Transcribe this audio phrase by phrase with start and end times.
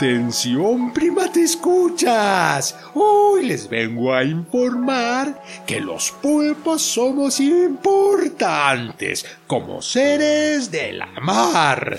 [0.00, 2.74] Atención, prima, te escuchas.
[2.94, 11.98] Hoy les vengo a informar que los pulpos somos importantes como seres de la mar.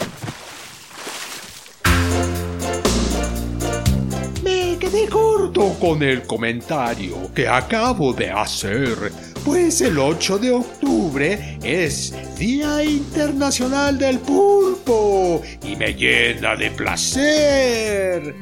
[4.43, 9.11] Me quedé corto con el comentario que acabo de hacer,
[9.45, 18.33] pues el 8 de octubre es Día Internacional del Pulpo y me llena de placer.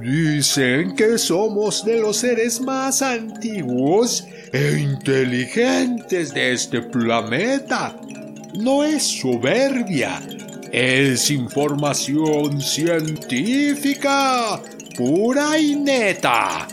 [0.00, 7.96] Dicen que somos de los seres más antiguos e inteligentes de este planeta.
[8.54, 10.20] No es soberbia,
[10.72, 14.60] es información científica,
[14.96, 16.68] pura y neta.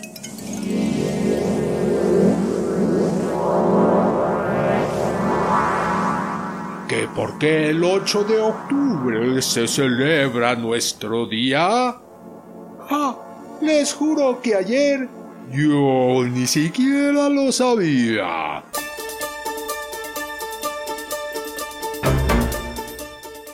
[6.88, 11.96] ¿Que por qué el 8 de octubre se celebra nuestro día?
[12.90, 13.16] Ah,
[13.62, 15.10] les juro que ayer
[15.52, 18.64] yo ni siquiera lo sabía.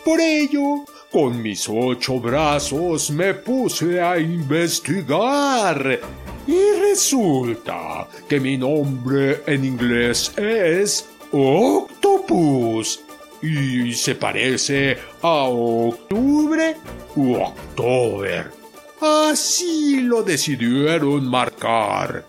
[0.03, 5.99] Por ello, con mis ocho brazos me puse a investigar.
[6.45, 12.99] Y resulta que mi nombre en inglés es Octopus.
[13.41, 16.75] Y se parece a octubre
[17.15, 18.51] u october.
[18.99, 22.25] Así lo decidieron marcar.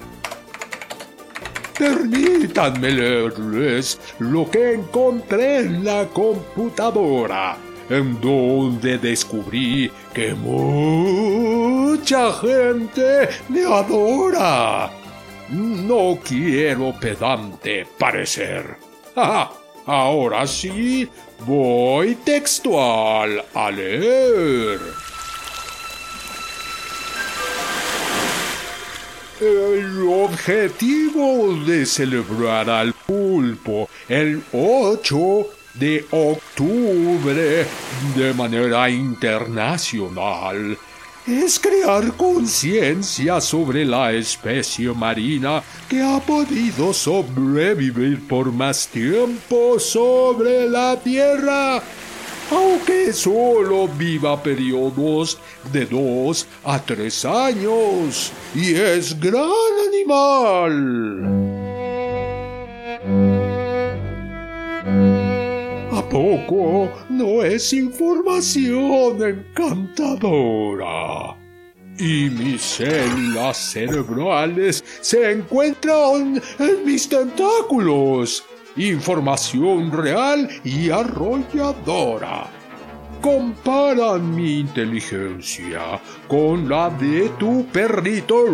[1.79, 7.57] Permítanme leerles lo que encontré en la computadora,
[7.91, 14.91] en donde descubrí que mucha gente me adora.
[15.49, 18.77] No quiero pedante parecer.
[19.87, 21.09] Ahora sí,
[21.45, 25.04] voy textual a leer.
[30.45, 37.67] Objetivo de celebrar al pulpo el 8 de octubre
[38.15, 40.77] de manera internacional
[41.27, 50.69] es crear conciencia sobre la especie marina que ha podido sobrevivir por más tiempo sobre
[50.69, 51.83] la Tierra
[52.51, 55.39] aunque solo viva periodos
[55.73, 59.49] de dos a tres años y es gran
[59.89, 61.25] animal.
[65.93, 71.37] ¿A poco no es información encantadora?
[71.97, 78.45] Y mis células cerebrales se encuentran en mis tentáculos
[78.77, 82.49] información real y arrolladora.
[83.21, 88.45] Comparan mi inteligencia con la de tu perrito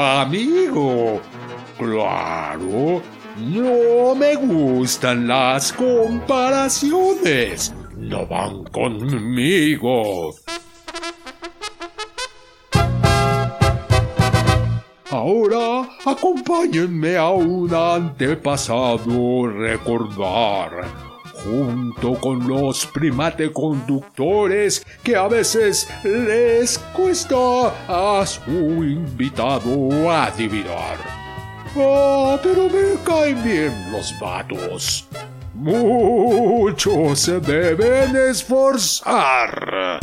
[0.00, 1.20] amigo.
[1.76, 3.02] Claro,
[3.38, 7.74] no me gustan las comparaciones.
[7.96, 10.34] No van conmigo.
[15.12, 20.86] Ahora acompáñenme a un antepasado recordar,
[21.44, 30.96] junto con los primate conductores que a veces les cuesta a su invitado adivinar.
[31.76, 35.06] Ah, pero me caen bien los vatos.
[35.52, 40.00] Muchos se deben esforzar.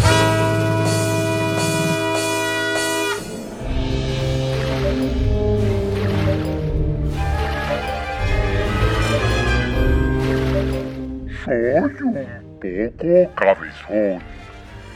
[11.50, 14.22] Un poco cabezón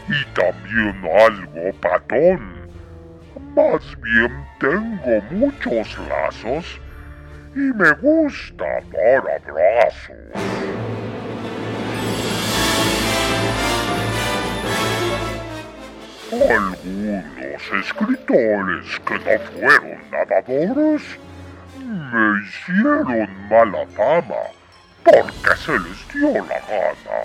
[0.08, 2.54] y también algo patón.
[3.56, 6.80] Más bien tengo muchos lazos
[7.56, 10.18] y me gusta dar abrazos.
[16.32, 21.02] Algunos escritores que no fueron nadadores
[21.78, 24.63] me hicieron mala fama
[25.04, 27.24] porque se les dio la gana.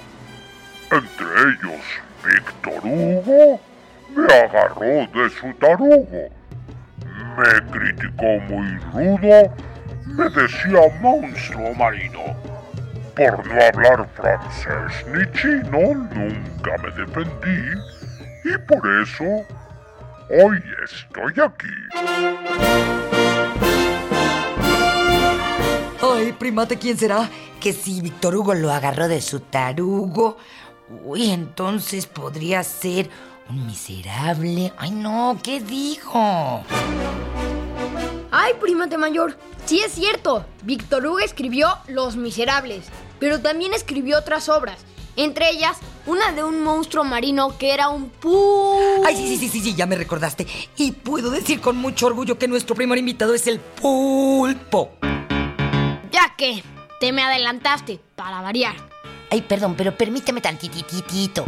[0.91, 1.85] Entre ellos,
[2.25, 3.61] Víctor Hugo
[4.15, 6.29] me agarró de su tarugo.
[7.37, 9.55] Me criticó muy rudo,
[10.07, 12.37] me decía monstruo marino.
[13.15, 17.79] Por no hablar francés ni chino, nunca me defendí
[18.45, 19.25] y por eso
[20.31, 23.18] hoy estoy aquí.
[26.49, 27.29] Primate, ¿quién será?
[27.61, 30.39] Que si Víctor Hugo lo agarró de su tarugo.
[31.05, 33.11] Uy, entonces podría ser
[33.51, 34.73] un miserable.
[34.79, 36.63] Ay, no, ¿qué dijo?
[38.31, 39.37] Ay, primate mayor,
[39.67, 40.47] sí es cierto.
[40.63, 42.87] Víctor Hugo escribió Los Miserables,
[43.21, 44.79] pero también escribió otras obras.
[45.17, 48.79] Entre ellas, una de un monstruo marino que era un pu...
[49.05, 50.47] Ay, sí, sí, sí, sí, sí, ya me recordaste.
[50.79, 54.93] Y puedo decir con mucho orgullo que nuestro primer invitado es el pulpo.
[56.11, 56.63] Ya que
[57.01, 58.75] te me adelantaste, para variar.
[59.31, 61.45] Ay, perdón, pero permíteme tantititito.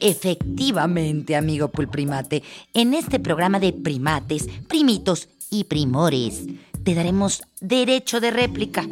[0.00, 2.42] Efectivamente, amigo pulprimate,
[2.74, 6.44] en este programa de primates, primitos y primores,
[6.84, 8.86] te daremos derecho de réplica.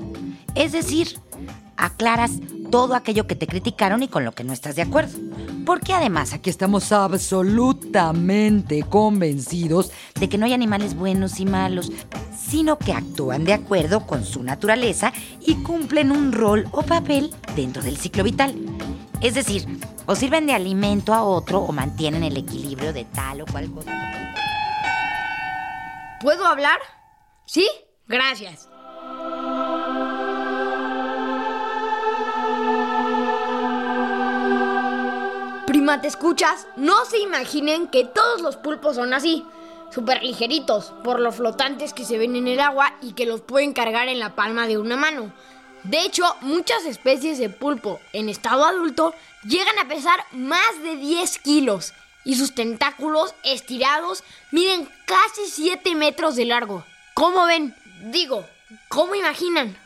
[0.55, 1.21] Es decir,
[1.77, 2.33] aclaras
[2.71, 5.19] todo aquello que te criticaron y con lo que no estás de acuerdo.
[5.65, 11.91] Porque además aquí estamos absolutamente convencidos de que no hay animales buenos y malos,
[12.37, 17.83] sino que actúan de acuerdo con su naturaleza y cumplen un rol o papel dentro
[17.83, 18.55] del ciclo vital.
[19.21, 19.67] Es decir,
[20.07, 23.93] o sirven de alimento a otro o mantienen el equilibrio de tal o cual cosa.
[26.21, 26.79] ¿Puedo hablar?
[27.47, 27.69] ¿Sí?
[28.07, 28.69] Gracias.
[35.85, 36.67] Prima, ¿te escuchas?
[36.77, 39.45] No se imaginen que todos los pulpos son así.
[39.91, 43.75] Súper ligeritos, por lo flotantes que se ven en el agua y que los pueden
[43.75, 45.31] cargar en la palma de una mano.
[45.83, 49.13] De hecho, muchas especies de pulpo en estado adulto
[49.47, 51.93] llegan a pesar más de 10 kilos
[52.25, 56.83] y sus tentáculos estirados miden casi 7 metros de largo.
[57.13, 57.77] ¿Cómo ven?
[58.05, 58.47] Digo,
[58.89, 59.77] ¿cómo imaginan?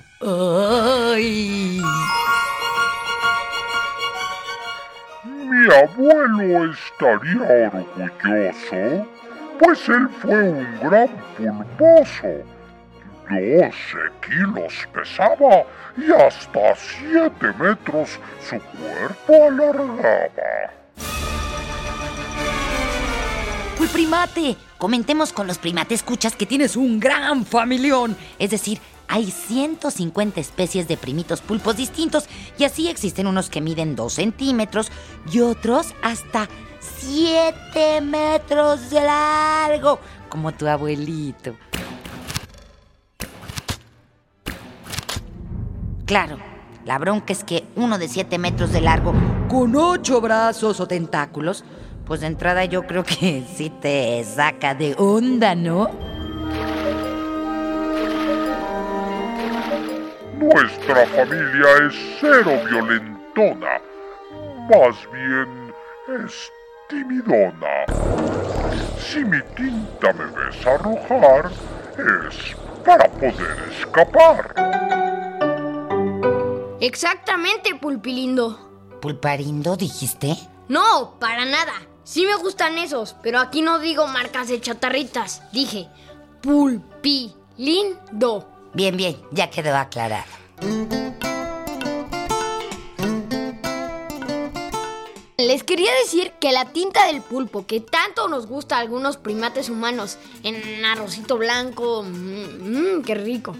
[5.49, 9.09] Mi abuelo estaría orgulloso,
[9.59, 12.45] pues él fue un gran pulposo.
[13.31, 13.73] 12
[14.21, 15.65] kilos pesaba
[15.97, 20.73] y hasta 7 metros su cuerpo alargaba.
[23.79, 28.17] Pulprimate, comentemos con los primates escuchas que tienes un gran familión.
[28.39, 32.29] Es decir, hay 150 especies de primitos pulpos distintos
[32.59, 34.93] y así existen unos que miden 2 centímetros
[35.33, 36.49] y otros hasta
[36.81, 41.57] 7 metros de largo, como tu abuelito.
[46.05, 46.39] Claro,
[46.85, 49.13] la bronca es que uno de 7 metros de largo,
[49.49, 51.65] con 8 brazos o tentáculos,
[52.07, 56.18] pues de entrada yo creo que sí te saca de onda, ¿no?
[60.39, 63.81] Nuestra familia es cero violentona,
[64.71, 65.75] más bien
[66.25, 66.53] es
[66.89, 67.85] timidona.
[69.01, 71.51] Si mi tinta me ves arrojar,
[71.99, 74.55] es para poder escapar.
[76.81, 78.59] Exactamente, pulpilindo.
[79.03, 80.37] ¿Pulparindo dijiste?
[80.69, 81.75] No, para nada.
[82.05, 85.43] Sí me gustan esos, pero aquí no digo marcas de chatarritas.
[85.53, 85.89] Dije
[86.43, 87.19] pulpilindo.
[88.75, 90.25] Bien, bien, ya quedó aclarado.
[95.39, 99.71] Les quería decir que la tinta del pulpo, que tanto nos gusta a algunos primates
[99.71, 103.55] humanos, en arrocito blanco, mmm, qué rico,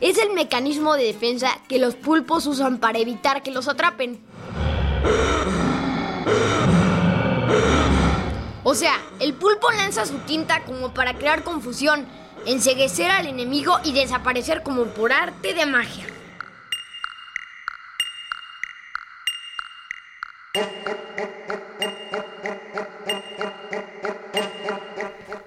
[0.00, 4.20] es el mecanismo de defensa que los pulpos usan para evitar que los atrapen.
[8.62, 12.06] O sea, el pulpo lanza su tinta como para crear confusión,
[12.46, 16.06] enseguecer al enemigo y desaparecer como por arte de magia.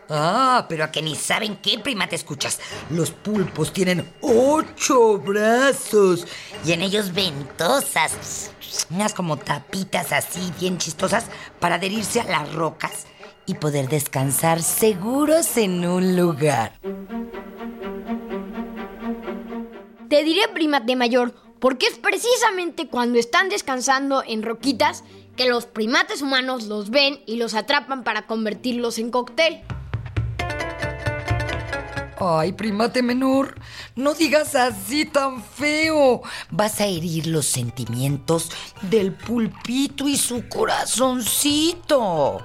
[0.10, 2.60] Ah, pero a que ni saben qué prima te escuchas.
[2.90, 6.26] Los pulpos tienen ocho brazos
[6.66, 8.52] y en ellos ventosas,
[8.90, 11.26] unas como tapitas así bien chistosas
[11.60, 13.06] para adherirse a las rocas
[13.48, 16.74] y poder descansar seguros en un lugar.
[20.10, 25.04] Te diré, primate mayor, porque es precisamente cuando están descansando en roquitas
[25.36, 29.62] que los primates humanos los ven y los atrapan para convertirlos en cóctel.
[32.20, 33.60] Ay, primate menor,
[33.96, 36.24] no digas así tan feo.
[36.50, 38.50] Vas a herir los sentimientos
[38.82, 42.44] del pulpito y su corazoncito.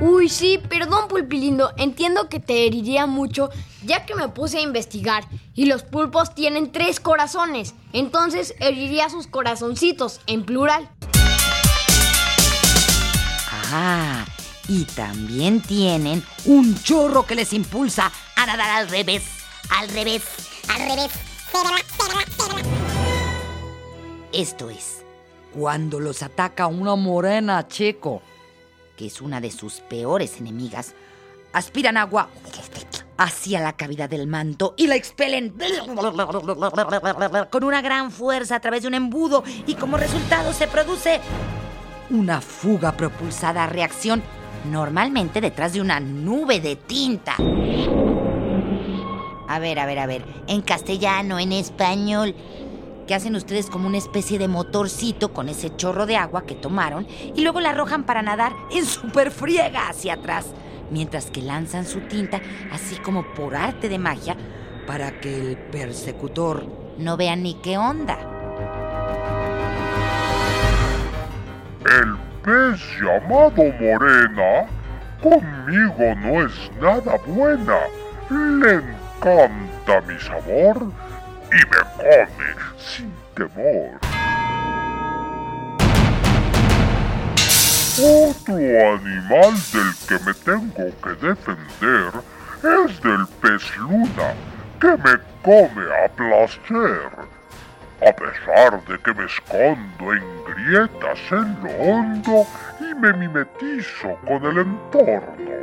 [0.00, 1.72] Uy, sí, perdón, pulpilindo.
[1.78, 3.48] Entiendo que te heriría mucho,
[3.82, 5.24] ya que me puse a investigar.
[5.54, 7.74] Y los pulpos tienen tres corazones.
[7.94, 10.90] Entonces heriría sus corazoncitos, en plural.
[13.72, 14.26] Ah,
[14.68, 19.24] y también tienen un chorro que les impulsa a nadar al revés,
[19.70, 20.24] al revés,
[20.68, 21.12] al revés.
[24.32, 25.02] Esto es,
[25.54, 28.20] cuando los ataca una morena, Checo,
[28.96, 30.94] que es una de sus peores enemigas,
[31.52, 32.28] aspiran agua
[33.18, 35.54] hacia la cavidad del manto y la expelen
[37.50, 41.20] con una gran fuerza a través de un embudo y como resultado se produce
[42.10, 44.22] una fuga propulsada a reacción
[44.70, 47.36] normalmente detrás de una nube de tinta.
[49.48, 52.34] A ver, a ver, a ver, en castellano, en español,
[53.06, 57.06] ¿qué hacen ustedes como una especie de motorcito con ese chorro de agua que tomaron
[57.34, 60.46] y luego la arrojan para nadar en super friega hacia atrás,
[60.90, 62.40] mientras que lanzan su tinta
[62.72, 64.36] así como por arte de magia
[64.86, 66.66] para que el persecutor
[66.98, 68.18] no vea ni qué onda.
[71.84, 74.66] El pez llamado Morena
[75.22, 77.78] conmigo no es nada buena.
[78.28, 80.92] Le encanta mi sabor
[81.52, 83.98] y me come sin temor.
[87.98, 92.12] Otro animal del que me tengo que defender
[92.62, 94.34] es del pez luna,
[94.80, 97.10] que me come a placer.
[98.06, 102.46] A pesar de que me escondo en grietas en lo hondo
[102.80, 105.55] y me mimetizo con el entorno.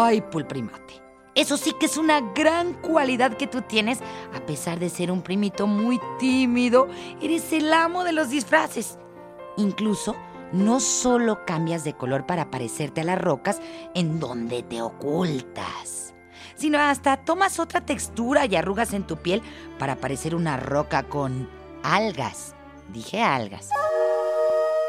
[0.00, 1.02] Ay, pulprimate.
[1.34, 3.98] Eso sí que es una gran cualidad que tú tienes,
[4.32, 6.86] a pesar de ser un primito muy tímido,
[7.20, 8.96] eres el amo de los disfraces.
[9.56, 10.14] Incluso,
[10.52, 13.60] no solo cambias de color para parecerte a las rocas
[13.96, 16.14] en donde te ocultas,
[16.54, 19.42] sino hasta tomas otra textura y arrugas en tu piel
[19.80, 21.50] para parecer una roca con
[21.82, 22.54] algas.
[22.92, 23.68] Dije algas.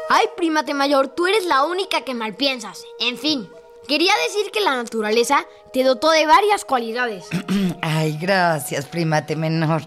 [0.08, 2.84] Ay, primate mayor, tú eres la única que mal piensas.
[3.00, 3.48] En fin,
[3.88, 7.26] quería decir que la naturaleza te dotó de varias cualidades.
[7.82, 9.82] Ay, gracias, primate menor.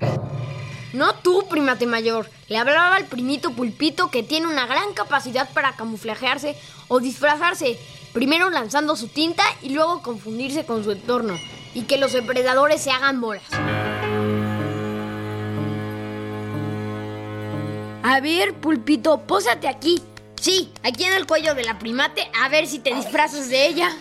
[0.93, 2.29] No tú, primate mayor.
[2.47, 6.55] Le hablaba al primito pulpito que tiene una gran capacidad para camuflajearse
[6.87, 7.79] o disfrazarse,
[8.13, 11.39] primero lanzando su tinta y luego confundirse con su entorno,
[11.73, 13.43] y que los depredadores se hagan bolas.
[18.03, 19.99] A ver, pulpito, pósate aquí.
[20.43, 23.95] Sí, aquí en el cuello de la primate, a ver si te disfrazas de ella.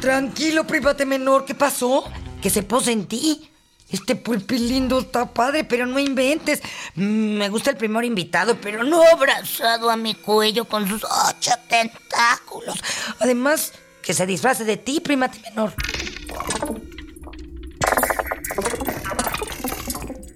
[0.00, 2.10] Tranquilo, primate menor, ¿qué pasó?
[2.40, 3.50] Que se pose en ti.
[3.90, 6.62] Este pulpilindo está padre, pero no inventes.
[6.94, 11.50] Mm, Me gusta el primer invitado, pero no abrazado a mi cuello con sus ocho
[11.68, 12.82] tentáculos.
[13.18, 15.74] Además, que se disfrace de ti, primate menor.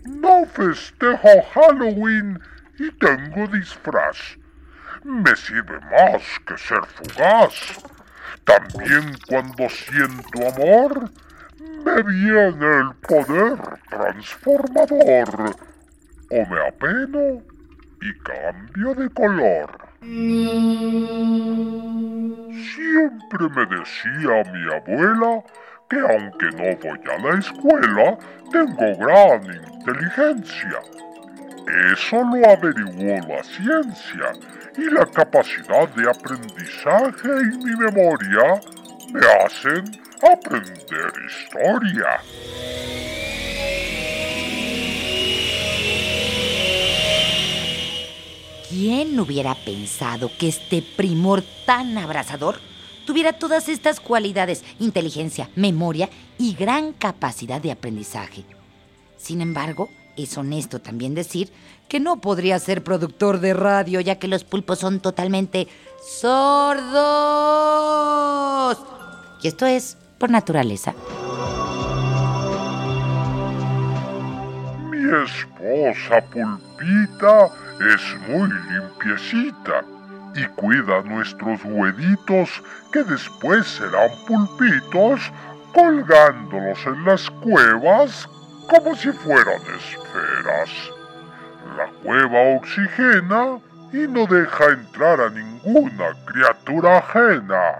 [0.05, 2.39] No festejo Halloween
[2.79, 4.39] y tengo disfraz.
[5.05, 7.85] Me sirve más que ser fugaz.
[8.45, 11.11] También cuando siento amor,
[11.85, 15.57] me viene el poder transformador.
[16.31, 17.43] O me apeno
[18.01, 19.71] y cambio de color.
[22.75, 25.43] Siempre me decía mi abuela
[25.89, 28.19] que aunque no voy a la escuela,
[28.51, 30.81] tengo gran inteligencia.
[31.67, 34.33] Eso lo averiguó la ciencia
[34.77, 38.61] y la capacidad de aprendizaje y mi memoria
[39.13, 39.85] me hacen
[40.21, 42.21] aprender historia.
[48.69, 52.61] ¿Quién hubiera pensado que este primor tan abrazador
[53.07, 58.45] tuviera todas estas cualidades, inteligencia, memoria y gran capacidad de aprendizaje?
[59.17, 61.53] Sin embargo, es honesto también decir
[61.89, 65.69] que no podría ser productor de radio ya que los pulpos son totalmente
[66.21, 66.85] sordos.
[69.43, 70.95] Y esto es por naturaleza.
[74.91, 77.51] Mi esposa Pulpita
[77.95, 79.85] es muy limpiecita
[80.35, 85.21] y cuida nuestros huevitos que después serán pulpitos
[85.73, 88.29] colgándolos en las cuevas
[88.69, 90.71] como si fueran esferas.
[91.77, 93.59] La cueva oxigena
[93.93, 97.79] y no deja entrar a ninguna criatura ajena.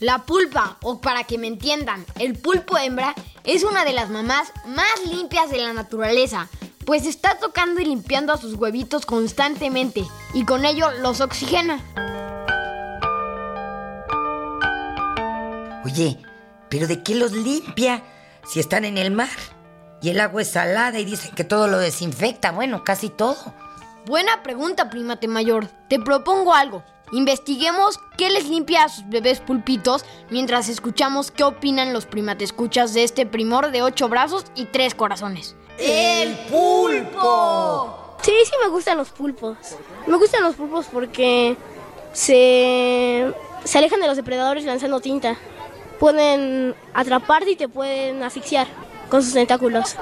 [0.00, 3.14] La pulpa, o para que me entiendan, el pulpo hembra
[3.44, 6.48] es una de las mamás más limpias de la naturaleza,
[6.86, 10.04] pues está tocando y limpiando a sus huevitos constantemente
[10.34, 11.82] y con ello los oxigena.
[15.84, 16.18] Oye,
[16.68, 18.02] ¿pero de qué los limpia
[18.48, 19.28] si están en el mar?
[20.00, 23.36] Y el agua es salada y dicen que todo lo desinfecta, bueno, casi todo.
[24.06, 25.68] Buena pregunta, primate mayor.
[25.88, 26.82] Te propongo algo.
[27.12, 33.04] Investiguemos qué les limpia a sus bebés pulpitos mientras escuchamos qué opinan los primatescuchas de
[33.04, 35.56] este primor de ocho brazos y tres corazones.
[35.78, 38.16] ¡El pulpo!
[38.22, 39.56] Sí, sí me gustan los pulpos.
[40.06, 41.56] Me gustan los pulpos porque
[42.12, 43.32] se,
[43.64, 45.36] se alejan de los depredadores lanzando tinta.
[45.98, 48.66] Pueden atraparte y te pueden asfixiar
[49.10, 49.96] con sus tentáculos.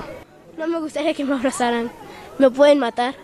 [0.57, 1.91] No me gustaría que me abrazaran.
[2.39, 3.15] Me pueden matar.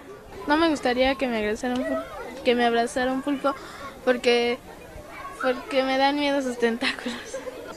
[0.46, 2.02] No me gustaría que me abrazara un pulpo,
[2.44, 3.54] que me abrazara un pulpo
[4.04, 4.58] porque
[5.40, 7.16] porque me dan miedo sus tentáculos.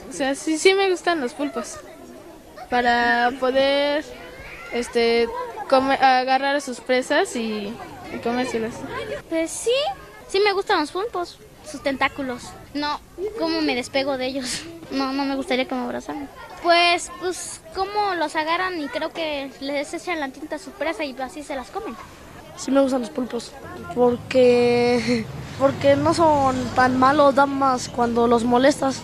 [0.08, 1.78] O sea, sí sí me gustan los pulpos
[2.70, 4.04] para poder
[4.72, 5.28] este
[5.68, 7.72] come- agarrar a sus presas y,
[8.14, 8.74] y comérselas.
[9.28, 9.70] Pues sí,
[10.28, 12.42] sí me gustan los pulpos, sus tentáculos.
[12.74, 13.00] No,
[13.38, 14.62] ¿cómo me despego de ellos?
[14.90, 16.28] No, no me gustaría que me abrazaran.
[16.62, 21.04] Pues, pues, cómo los agarran y creo que les echan la tinta a su presa
[21.04, 21.94] y así se las comen.
[22.56, 23.52] Sí me gustan los pulpos
[23.94, 25.26] porque
[25.58, 29.02] porque no son tan malos, dan más cuando los molestas.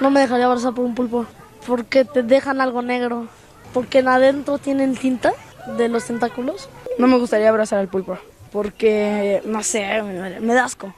[0.00, 1.26] No me dejaría abrazar por un pulpo
[1.66, 3.28] porque te dejan algo negro,
[3.72, 5.32] porque en adentro tienen tinta
[5.76, 6.68] de los tentáculos.
[6.98, 8.18] No me gustaría abrazar al pulpo
[8.52, 10.94] porque no sé, me, me da asco.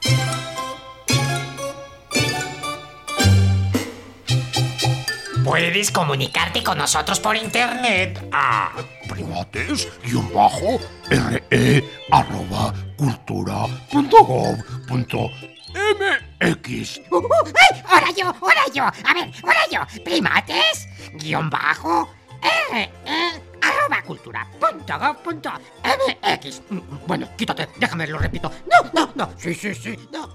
[5.54, 8.72] Puedes comunicarte con nosotros por internet a
[9.08, 14.56] primates guion bajo re arroba cultura punto gov
[14.88, 15.30] punto
[16.40, 17.00] mx.
[17.08, 17.28] Uh, uh,
[17.70, 17.82] ¡Ay!
[17.88, 18.26] ¡Ahora yo!
[18.40, 18.82] ¡Ahora yo!
[18.82, 20.02] A ver, ahora yo.
[20.02, 20.88] Primates,
[21.20, 22.12] guion bajo,
[22.72, 25.52] R, E, arroba cultura, punto gov, punto
[25.84, 26.62] MX.
[26.68, 28.50] Mm, Bueno, quítate, déjame, lo repito.
[28.68, 29.30] No, no, no.
[29.38, 29.96] Sí, sí, sí.
[30.12, 30.34] No.